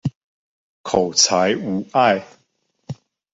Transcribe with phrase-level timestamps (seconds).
[0.81, 2.23] 口才無礙